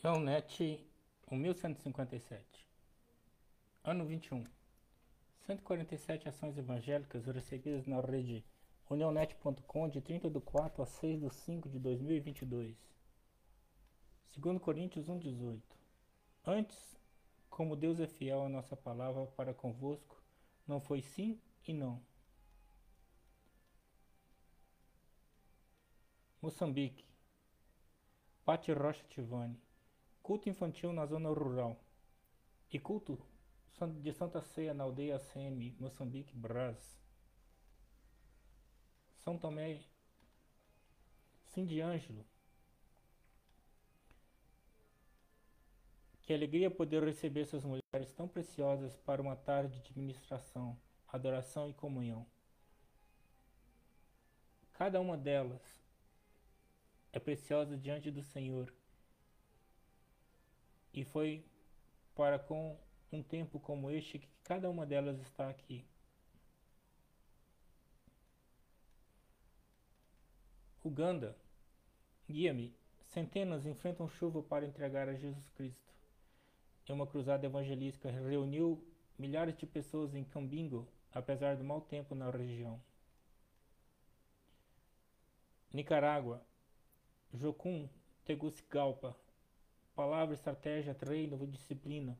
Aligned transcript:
É 0.00 0.08
o 0.08 0.20
NET 0.20 0.86
1157. 1.28 2.44
Ano 3.82 4.06
21. 4.06 4.44
147 5.40 6.28
ações 6.28 6.56
evangélicas 6.56 7.26
recebidas 7.26 7.84
na 7.84 8.00
rede 8.00 8.44
unionet.com 8.88 9.88
de 9.88 10.00
30 10.00 10.30
de 10.30 10.40
4 10.40 10.84
a 10.84 10.86
6 10.86 11.20
de 11.20 11.34
5 11.34 11.68
de 11.68 11.80
2022. 11.80 12.76
2 14.36 14.58
Coríntios 14.60 15.08
1,18. 15.08 15.60
Antes, 16.46 16.96
como 17.50 17.74
Deus 17.74 17.98
é 17.98 18.06
fiel 18.06 18.44
à 18.44 18.48
nossa 18.48 18.76
palavra 18.76 19.26
para 19.26 19.52
convosco, 19.52 20.22
não 20.64 20.80
foi 20.80 21.02
sim 21.02 21.40
e 21.66 21.74
não. 21.74 22.00
Moçambique. 26.40 27.04
Pati 28.44 28.72
Rocha 28.72 29.04
Tivani. 29.08 29.67
Culto 30.28 30.46
infantil 30.46 30.92
na 30.92 31.06
zona 31.06 31.30
rural. 31.30 31.74
E 32.70 32.78
culto 32.78 33.18
de 34.02 34.12
Santa 34.12 34.42
Ceia 34.42 34.74
na 34.74 34.84
aldeia 34.84 35.16
ACM, 35.16 35.74
Moçambique, 35.80 36.36
Brás. 36.36 37.00
São 39.24 39.38
Tomé, 39.38 39.80
Cindy 41.46 41.80
Ângelo. 41.80 42.26
Que 46.20 46.34
alegria 46.34 46.70
poder 46.70 47.02
receber 47.02 47.40
essas 47.40 47.64
mulheres 47.64 48.12
tão 48.14 48.28
preciosas 48.28 48.98
para 48.98 49.22
uma 49.22 49.34
tarde 49.34 49.80
de 49.80 49.96
ministração, 49.96 50.78
adoração 51.10 51.70
e 51.70 51.72
comunhão. 51.72 52.26
Cada 54.74 55.00
uma 55.00 55.16
delas 55.16 55.62
é 57.14 57.18
preciosa 57.18 57.78
diante 57.78 58.10
do 58.10 58.22
Senhor 58.22 58.70
e 60.98 61.04
foi 61.04 61.44
para 62.12 62.40
com 62.40 62.76
um 63.12 63.22
tempo 63.22 63.60
como 63.60 63.88
este 63.88 64.18
que 64.18 64.28
cada 64.42 64.68
uma 64.68 64.84
delas 64.84 65.20
está 65.20 65.48
aqui. 65.48 65.86
Uganda, 70.84 71.36
guia-me. 72.28 72.76
Centenas 73.00 73.64
enfrentam 73.64 74.08
chuva 74.08 74.42
para 74.42 74.66
entregar 74.66 75.08
a 75.08 75.14
Jesus 75.14 75.48
Cristo. 75.50 75.94
Em 76.88 76.92
uma 76.92 77.06
cruzada 77.06 77.46
evangelística 77.46 78.10
reuniu 78.10 78.84
milhares 79.16 79.56
de 79.56 79.66
pessoas 79.66 80.16
em 80.16 80.24
Cambingo, 80.24 80.88
apesar 81.12 81.56
do 81.56 81.62
mau 81.62 81.80
tempo 81.80 82.14
na 82.16 82.28
região. 82.28 82.82
Nicarágua, 85.72 86.44
Jocum 87.32 87.88
Tegucigalpa, 88.24 89.16
palavra, 89.98 90.32
estratégia, 90.32 90.94
treino, 90.94 91.44
disciplina. 91.48 92.16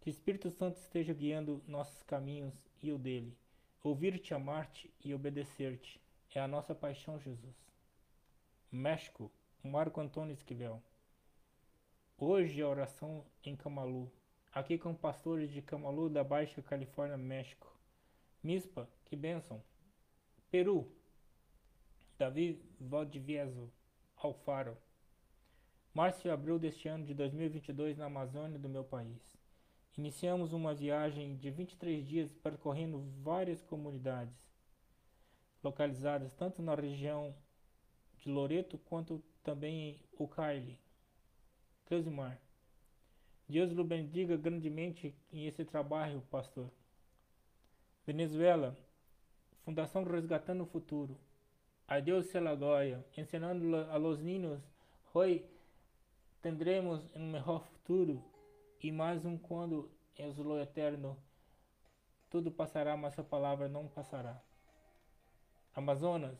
Que 0.00 0.08
o 0.08 0.10
Espírito 0.10 0.50
Santo 0.50 0.78
esteja 0.78 1.14
guiando 1.14 1.62
nossos 1.68 2.02
caminhos 2.02 2.52
e 2.82 2.90
o 2.90 2.98
dele. 2.98 3.38
Ouvir-te, 3.84 4.34
amar-te 4.34 4.92
e 5.04 5.14
obedecer-te 5.14 6.00
é 6.34 6.40
a 6.40 6.48
nossa 6.48 6.74
paixão, 6.74 7.20
Jesus. 7.20 7.54
México, 8.72 9.30
Marco 9.62 10.00
Antônio 10.00 10.32
Esquivel. 10.32 10.82
Hoje 12.18 12.60
a 12.60 12.68
oração 12.68 13.24
em 13.44 13.54
Camalu. 13.54 14.10
Aqui 14.52 14.76
com 14.76 14.92
pastores 14.92 15.52
de 15.52 15.62
Camalu 15.62 16.10
da 16.10 16.24
Baixa 16.24 16.60
Califórnia, 16.60 17.16
México. 17.16 17.72
Mispa, 18.42 18.90
que 19.04 19.14
bênção. 19.14 19.62
Peru, 20.50 20.90
Davi 22.18 22.60
Valdivieso, 22.80 23.72
Alfaro. 24.16 24.76
Março 25.94 26.26
e 26.26 26.30
abril 26.30 26.58
deste 26.58 26.88
ano 26.88 27.04
de 27.04 27.12
2022 27.12 27.98
na 27.98 28.06
Amazônia 28.06 28.58
do 28.58 28.66
meu 28.66 28.82
país. 28.82 29.20
Iniciamos 29.98 30.54
uma 30.54 30.74
viagem 30.74 31.36
de 31.36 31.50
23 31.50 32.08
dias 32.08 32.32
percorrendo 32.32 33.04
várias 33.22 33.60
comunidades, 33.60 34.34
localizadas 35.62 36.32
tanto 36.32 36.62
na 36.62 36.74
região 36.74 37.34
de 38.20 38.30
Loreto 38.30 38.78
quanto 38.78 39.22
também 39.42 39.90
em 39.90 40.00
Ucaile. 40.18 40.78
Cleusimar. 41.84 42.40
Deus 43.46 43.70
lhe 43.70 43.84
bendiga 43.84 44.34
grandemente 44.34 45.14
em 45.30 45.46
esse 45.46 45.62
trabalho, 45.62 46.22
pastor. 46.30 46.70
Venezuela. 48.06 48.74
Fundação 49.62 50.04
Resgatando 50.04 50.62
o 50.62 50.66
Futuro. 50.66 51.18
A 51.86 52.00
Deus 52.00 52.26
se 52.28 52.40
la 52.40 52.54
gloria, 52.54 53.04
ensinando 53.14 53.76
a 53.76 53.98
los 53.98 54.22
niños 54.22 54.58
hoy 55.12 55.44
tendremos 56.42 57.00
um 57.14 57.30
melhor 57.30 57.64
futuro 57.64 58.22
e 58.82 58.90
mais 58.90 59.24
um 59.24 59.38
quando 59.38 59.88
é 60.18 60.26
o 60.26 60.58
eterno 60.60 61.16
tudo 62.28 62.50
passará, 62.50 62.96
mas 62.96 63.18
a 63.18 63.22
palavra 63.22 63.68
não 63.68 63.86
passará. 63.86 64.42
Amazonas, 65.74 66.38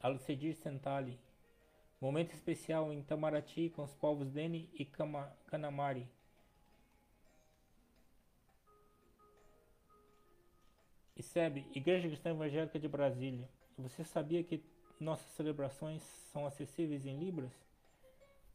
Alcedir 0.00 0.54
Sentali, 0.54 1.18
momento 2.00 2.32
especial 2.32 2.92
em 2.92 3.02
Tamaraty 3.02 3.70
com 3.70 3.82
os 3.82 3.92
povos 3.94 4.30
Dene 4.30 4.70
e 4.72 4.86
Canamari. 5.46 6.08
ICEB, 11.16 11.66
Igreja 11.74 12.08
Cristã 12.08 12.30
Evangélica 12.30 12.78
de 12.78 12.88
Brasília. 12.88 13.48
Você 13.76 14.04
sabia 14.04 14.42
que 14.42 14.64
nossas 14.98 15.30
celebrações 15.32 16.02
são 16.32 16.46
acessíveis 16.46 17.04
em 17.04 17.18
Libras? 17.18 17.69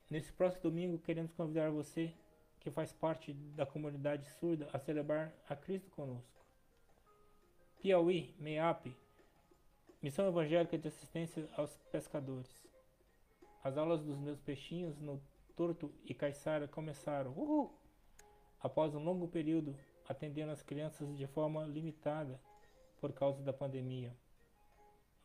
Nesse 0.10 0.32
próximo 0.32 0.64
domingo, 0.64 1.00
queremos 1.00 1.34
convidar 1.34 1.72
você, 1.72 2.14
que 2.60 2.70
faz 2.70 2.94
parte 2.94 3.34
da 3.34 3.66
comunidade 3.66 4.30
surda, 4.40 4.70
a 4.72 4.78
celebrar 4.78 5.34
a 5.50 5.56
Cristo 5.56 5.90
conosco. 5.92 6.46
Piauí, 7.82 8.36
MEAP, 8.40 8.96
Missão 10.02 10.28
Evangélica 10.28 10.78
de 10.78 10.88
Assistência 10.88 11.50
aos 11.58 11.76
Pescadores. 11.92 12.68
As 13.64 13.78
aulas 13.78 14.04
dos 14.04 14.20
meus 14.20 14.40
peixinhos 14.40 15.00
no 15.00 15.20
Torto 15.56 15.92
e 16.06 16.14
Caiçara 16.14 16.68
começaram, 16.68 17.32
uhul, 17.32 17.74
após 18.60 18.94
um 18.94 19.04
longo 19.04 19.28
período 19.28 19.76
atendendo 20.08 20.52
as 20.52 20.62
crianças 20.62 21.18
de 21.18 21.26
forma 21.26 21.66
limitada 21.66 22.40
por 23.02 23.12
causa 23.12 23.42
da 23.42 23.52
pandemia. 23.52 24.16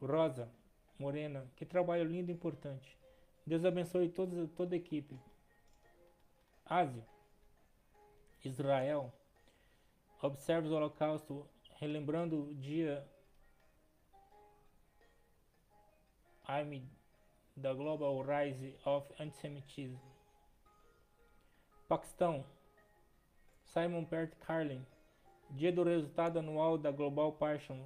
Rosa, 0.01 0.51
Morena, 0.99 1.47
que 1.57 1.67
trabalho 1.67 2.05
lindo 2.05 2.31
e 2.31 2.35
importante. 2.35 2.99
Deus 3.51 3.65
abençoe 3.65 4.09
toda, 4.09 4.37
a 4.73 4.77
equipe. 4.77 5.19
Ásia, 6.65 7.05
Israel, 8.45 9.13
observe 10.23 10.69
o 10.69 10.73
holocausto, 10.73 11.45
relembrando 11.81 12.45
o 12.45 12.55
dia 12.55 13.05
I'm 16.49 16.89
da 17.57 17.75
Global 17.75 18.23
Rise 18.23 18.79
of 18.85 19.13
Antisemitism. 19.21 19.99
Paquistão, 21.89 22.47
Simon 23.65 24.05
Pert 24.05 24.33
Carlin, 24.47 24.87
dia 25.51 25.73
do 25.73 25.83
resultado 25.83 26.39
anual 26.39 26.79
da 26.79 26.93
Global 26.93 27.33
Passion, 27.33 27.85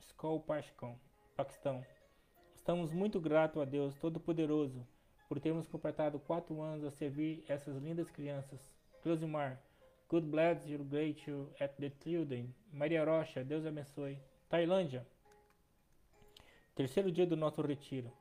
School 0.00 0.40
Passion, 0.40 0.96
Paquistão. 1.36 1.84
Estamos 2.66 2.92
muito 2.92 3.20
gratos 3.20 3.62
a 3.62 3.64
Deus 3.64 3.94
Todo-Poderoso 3.94 4.84
por 5.28 5.38
termos 5.38 5.68
completado 5.68 6.18
quatro 6.18 6.60
anos 6.60 6.82
a 6.82 6.90
servir 6.90 7.44
essas 7.46 7.76
lindas 7.76 8.10
crianças. 8.10 8.58
Closimar, 9.04 9.62
God 10.08 10.24
bless 10.24 10.68
you 10.68 10.82
great 10.82 11.30
you 11.30 11.48
at 11.60 11.76
the 11.76 11.92
children. 12.02 12.52
Maria 12.72 13.04
Rocha, 13.04 13.44
Deus 13.44 13.64
abençoe. 13.64 14.18
Tailândia, 14.48 15.06
terceiro 16.74 17.12
dia 17.12 17.24
do 17.24 17.36
nosso 17.36 17.62
retiro. 17.62 18.12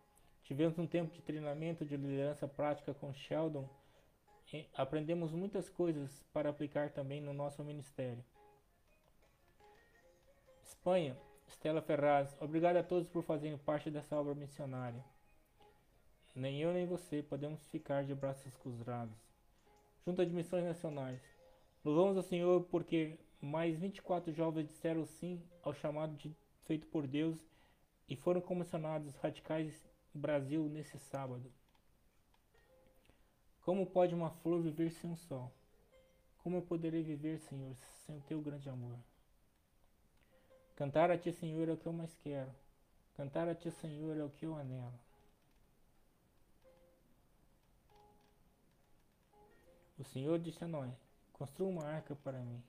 Tivemos 0.44 0.78
um 0.78 0.86
tempo 0.86 1.12
de 1.12 1.24
treinamento 1.24 1.84
de 1.84 1.98
liderança 1.98 2.48
prática 2.48 2.94
com 2.94 3.12
Sheldon. 3.12 3.68
E 4.54 4.68
aprendemos 4.76 5.32
muitas 5.32 5.72
coisas 5.72 6.24
para 6.32 6.52
aplicar 6.52 6.92
também 6.92 7.20
no 7.20 7.34
nosso 7.34 7.64
ministério. 7.64 8.24
Espanha, 10.62 11.18
Stella 11.48 11.82
Ferraz, 11.82 12.36
obrigado 12.40 12.78
a 12.78 12.84
todos 12.84 13.08
por 13.08 13.24
fazerem 13.24 13.58
parte 13.58 13.90
dessa 13.90 14.16
obra 14.16 14.36
missionária. 14.36 15.04
Nem 16.36 16.62
eu 16.62 16.74
nem 16.74 16.86
você 16.86 17.24
podemos 17.24 17.66
ficar 17.68 18.04
de 18.04 18.14
braços 18.14 18.56
cruzados. 18.58 19.16
Junta 20.06 20.26
de 20.26 20.34
Missões 20.34 20.66
Nacionais. 20.66 21.22
Louvamos 21.84 22.18
ao 22.18 22.24
Senhor 22.24 22.64
porque 22.66 23.18
mais 23.42 23.78
24 23.78 24.34
jovens 24.34 24.68
disseram 24.68 25.06
sim 25.06 25.42
ao 25.64 25.74
chamado 25.74 26.16
de, 26.16 26.36
feito 26.66 26.88
por 26.88 27.08
Deus 27.08 27.38
e 28.10 28.16
foram 28.16 28.42
comissionados 28.42 29.16
radicais 29.16 29.88
Brasil 30.14 30.64
nesse 30.70 30.98
sábado. 30.98 31.52
Como 33.62 33.86
pode 33.86 34.14
uma 34.14 34.30
flor 34.30 34.62
viver 34.62 34.92
sem 34.92 35.10
um 35.10 35.16
sol? 35.16 35.52
Como 36.44 36.58
eu 36.58 36.62
poderei 36.62 37.02
viver, 37.02 37.40
Senhor, 37.40 37.76
sem 38.06 38.18
o 38.18 38.22
teu 38.22 38.40
grande 38.40 38.70
amor? 38.70 38.98
Cantar 40.76 41.10
a 41.10 41.18
ti, 41.18 41.32
Senhor, 41.32 41.70
é 41.70 41.72
o 41.72 41.78
que 41.78 41.86
eu 41.86 41.94
mais 41.94 42.14
quero. 42.24 42.52
Cantar 43.16 43.48
a 43.48 43.56
ti, 43.56 43.72
Senhor, 43.72 44.18
é 44.18 44.24
o 44.24 44.30
que 44.30 44.46
eu 44.46 44.56
anelo. 44.56 44.94
O 49.98 50.04
Senhor 50.04 50.38
disse 50.38 50.66
a 50.66 50.68
Noé: 50.68 50.92
Construa 51.32 51.70
uma 51.70 51.86
arca 51.86 52.14
para 52.16 52.40
mim. 52.40 52.62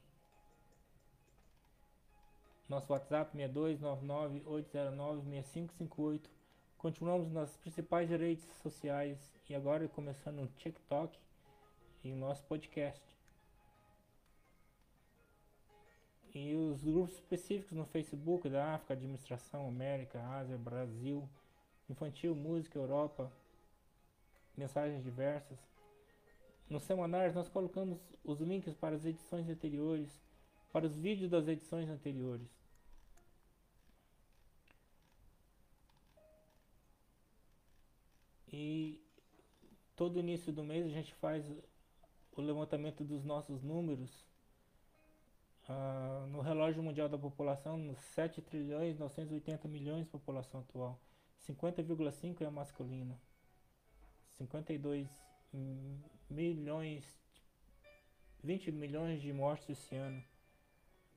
Nosso 2.69 2.93
WhatsApp 2.93 3.37
6299-809-6558. 3.37 6.31
Continuamos 6.79 7.33
nas 7.33 7.57
principais 7.57 8.09
redes 8.09 8.45
sociais 8.63 9.19
e 9.49 9.55
agora 9.55 9.89
começando 9.89 10.37
no 10.37 10.47
TikTok 10.47 11.19
e 12.05 12.13
o 12.13 12.17
nosso 12.17 12.45
podcast. 12.45 13.16
E 16.39 16.55
os 16.55 16.83
grupos 16.83 17.15
específicos 17.15 17.73
no 17.73 17.87
Facebook 17.87 18.47
da 18.51 18.75
África, 18.75 18.93
Administração, 18.93 19.67
América, 19.67 20.23
Ásia, 20.23 20.59
Brasil, 20.59 21.27
Infantil, 21.89 22.35
Música, 22.35 22.79
Europa, 22.79 23.33
mensagens 24.55 25.03
diversas. 25.03 25.59
Nos 26.69 26.83
semanários 26.83 27.35
nós 27.35 27.49
colocamos 27.49 27.99
os 28.23 28.39
links 28.39 28.75
para 28.75 28.97
as 28.97 29.07
edições 29.07 29.49
anteriores, 29.49 30.11
para 30.71 30.85
os 30.85 30.95
vídeos 30.95 31.31
das 31.31 31.49
edições 31.49 31.89
anteriores. 31.89 32.51
E 38.53 39.01
todo 39.97 40.21
início 40.21 40.53
do 40.53 40.63
mês 40.63 40.85
a 40.85 40.91
gente 40.91 41.15
faz 41.15 41.51
o 42.37 42.43
levantamento 42.43 43.03
dos 43.03 43.25
nossos 43.25 43.63
números 43.63 44.27
uh, 45.69 46.27
no 46.29 46.41
relógio 46.41 46.83
mundial 46.83 47.09
da 47.09 47.19
população, 47.19 47.77
nos 47.77 47.99
7 48.15 48.41
trilhões 48.43 48.99
980 48.99 49.69
milhões 49.69 50.05
de 50.05 50.11
população 50.11 50.61
atual. 50.61 51.01
50,5 51.49 52.43
é 52.43 52.51
masculina. 52.51 53.21
52 54.39 55.09
milhões, 56.29 57.05
20 58.43 58.73
milhões 58.73 59.23
de 59.23 59.33
mortes 59.33 59.71
esse 59.71 59.95
ano. 59.95 60.23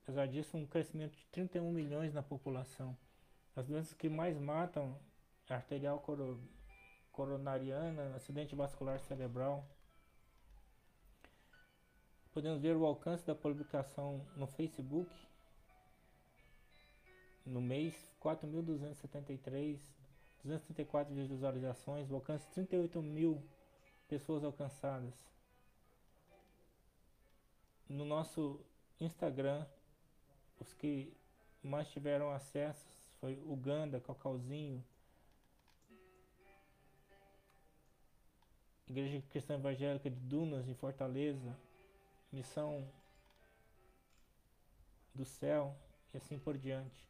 Apesar 0.03 0.27
disso, 0.27 0.57
um 0.57 0.65
crescimento 0.65 1.15
de 1.17 1.25
31 1.27 1.71
milhões 1.71 2.13
na 2.13 2.23
população. 2.23 2.97
As 3.55 3.67
doenças 3.67 3.93
que 3.93 4.07
mais 4.07 4.39
matam 4.39 4.97
é 5.49 5.53
arterial 5.53 6.03
coronariana, 7.11 8.15
acidente 8.15 8.55
vascular 8.55 8.99
cerebral. 9.01 9.67
Podemos 12.39 12.61
ver 12.61 12.77
o 12.77 12.85
alcance 12.85 13.25
da 13.25 13.35
publicação 13.35 14.25
no 14.37 14.47
Facebook. 14.47 15.11
No 17.45 17.59
mês, 17.59 17.93
4.273, 18.23 19.77
234 20.45 21.13
visualizações, 21.13 22.09
o 22.09 22.15
alcance 22.15 22.47
38 22.51 23.01
mil 23.01 23.43
pessoas 24.07 24.45
alcançadas. 24.45 25.13
No 27.89 28.05
nosso 28.05 28.61
Instagram, 29.01 29.65
os 30.61 30.73
que 30.73 31.11
mais 31.61 31.89
tiveram 31.89 32.31
acesso 32.31 32.85
foi 33.19 33.37
Uganda, 33.45 33.99
Cacauzinho, 33.99 34.81
Igreja 38.87 39.21
Cristã 39.29 39.55
Evangélica 39.55 40.09
de 40.09 40.19
Dunas, 40.21 40.69
em 40.69 40.73
Fortaleza, 40.73 41.53
Missão 42.31 42.87
do 45.13 45.25
Céu 45.25 45.75
e 46.13 46.17
assim 46.17 46.37
por 46.37 46.57
diante. 46.57 47.07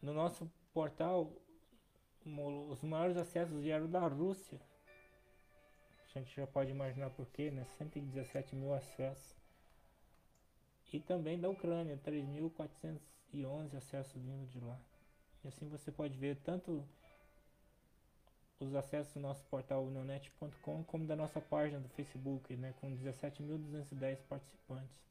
No 0.00 0.12
nosso 0.12 0.50
portal, 0.72 1.32
os 2.70 2.82
maiores 2.82 3.16
acessos 3.16 3.60
vieram 3.60 3.88
da 3.88 4.06
Rússia. 4.06 4.60
A 6.14 6.18
gente 6.18 6.34
já 6.34 6.46
pode 6.46 6.70
imaginar 6.70 7.10
porquê, 7.10 7.50
né? 7.50 7.64
117 7.78 8.54
mil 8.54 8.74
acessos. 8.74 9.34
E 10.92 11.00
também 11.00 11.40
da 11.40 11.48
Ucrânia, 11.48 11.98
3.411 12.04 13.74
acessos 13.76 14.20
vindo 14.20 14.46
de 14.48 14.60
lá. 14.60 14.78
E 15.42 15.48
assim 15.48 15.68
você 15.68 15.90
pode 15.90 16.18
ver 16.18 16.36
tanto 16.44 16.86
os 18.64 18.74
acessos 18.74 19.14
do 19.14 19.20
nosso 19.20 19.42
portal 19.44 19.84
unionet.com 19.84 20.84
como 20.84 21.06
da 21.06 21.16
nossa 21.16 21.40
página 21.40 21.80
do 21.80 21.88
Facebook, 21.90 22.54
né, 22.56 22.74
com 22.80 22.96
17.210 22.96 24.18
participantes. 24.28 25.02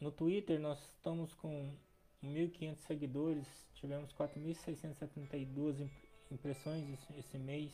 No 0.00 0.10
Twitter 0.10 0.58
nós 0.58 0.78
estamos 0.96 1.32
com 1.34 1.72
1.500 2.22 2.76
seguidores, 2.80 3.46
tivemos 3.74 4.12
4.672 4.12 5.88
impressões 6.30 6.88
esse, 6.88 7.18
esse 7.18 7.38
mês. 7.38 7.72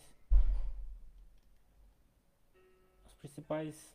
As 3.06 3.14
principais 3.14 3.94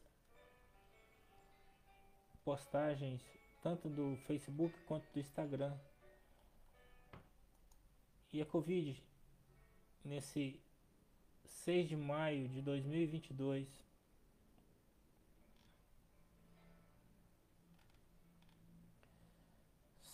postagens, 2.43 3.21
tanto 3.61 3.89
do 3.89 4.17
Facebook 4.27 4.77
quanto 4.87 5.05
do 5.13 5.19
Instagram. 5.19 5.77
E 8.33 8.41
a 8.41 8.45
Covid, 8.45 9.01
nesse 10.03 10.59
6 11.45 11.87
de 11.87 11.95
maio 11.95 12.49
de 12.49 12.63
2022, 12.63 13.69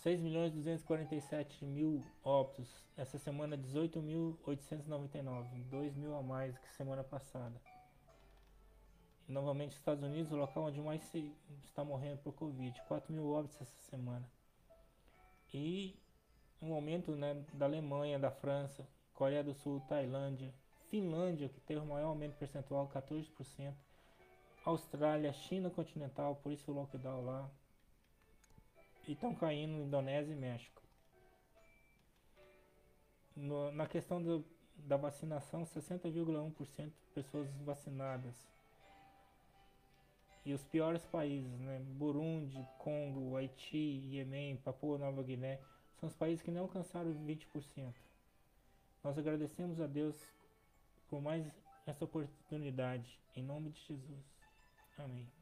seis 0.02 0.20
milhões 0.20 0.52
duzentos 0.52 0.82
quarenta 0.82 1.14
e 1.14 1.20
sete 1.20 1.64
mil 1.64 2.04
óbitos. 2.22 2.68
Essa 2.96 3.18
semana 3.18 3.56
dezoito 3.56 4.00
mil 4.02 4.38
oitocentos 4.44 4.86
noventa 4.86 5.16
e 5.18 5.22
nove, 5.22 5.62
dois 5.64 5.94
mil 5.94 6.14
a 6.14 6.22
mais 6.22 6.58
que 6.58 6.68
semana 6.72 7.02
passada. 7.02 7.58
E, 9.26 9.32
novamente 9.32 9.72
Estados 9.72 10.02
Unidos, 10.02 10.30
o 10.32 10.36
local 10.36 10.64
onde 10.64 10.80
mais 10.80 11.02
se 11.04 11.34
está 11.64 11.84
morrendo 11.84 12.18
por 12.18 12.34
Covid, 12.34 12.82
quatro 12.88 13.12
mil 13.12 13.30
óbitos 13.30 13.60
essa 13.60 13.80
semana. 13.90 14.26
E 15.52 15.98
um 16.62 16.74
aumento 16.74 17.12
né, 17.12 17.44
da 17.54 17.66
Alemanha, 17.66 18.18
da 18.18 18.30
França, 18.30 18.86
Coreia 19.14 19.42
do 19.42 19.54
Sul, 19.54 19.80
Tailândia, 19.88 20.52
Finlândia, 20.88 21.48
que 21.48 21.60
teve 21.60 21.80
o 21.80 21.86
maior 21.86 22.08
aumento 22.08 22.36
percentual, 22.36 22.88
14%, 22.88 23.74
Austrália, 24.64 25.32
China 25.32 25.70
continental, 25.70 26.36
por 26.36 26.52
isso 26.52 26.70
o 26.70 26.74
lockdown 26.74 27.24
lá, 27.24 27.50
e 29.08 29.12
estão 29.12 29.34
caindo 29.34 29.82
Indonésia 29.82 30.32
e 30.32 30.36
México. 30.36 30.82
No, 33.34 33.72
na 33.72 33.86
questão 33.86 34.22
do, 34.22 34.44
da 34.76 34.96
vacinação, 34.96 35.64
60,1% 35.64 36.92
pessoas 37.14 37.48
vacinadas. 37.64 38.34
E 40.44 40.52
os 40.52 40.62
piores 40.64 41.04
países, 41.06 41.58
né? 41.60 41.80
Burundi, 41.80 42.66
Congo, 42.78 43.36
Haiti, 43.36 44.02
Iêmen, 44.10 44.56
Papua 44.56 44.98
Nova 44.98 45.22
Guiné, 45.22 45.60
são 46.00 46.08
os 46.08 46.14
países 46.14 46.42
que 46.42 46.50
não 46.50 46.62
alcançaram 46.62 47.12
20%. 47.12 47.92
Nós 49.04 49.18
agradecemos 49.18 49.80
a 49.80 49.86
Deus 49.86 50.16
por 51.08 51.20
mais 51.20 51.46
essa 51.86 52.04
oportunidade. 52.04 53.20
Em 53.36 53.42
nome 53.42 53.70
de 53.70 53.80
Jesus. 53.82 54.24
Amém. 54.98 55.39